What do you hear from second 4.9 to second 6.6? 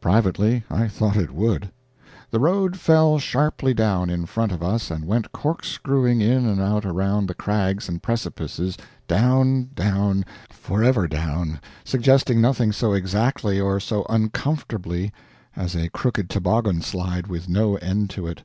and went corkscrewing in and